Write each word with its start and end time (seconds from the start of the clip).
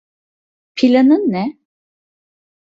Planın 0.75 1.23
ne? 1.31 1.59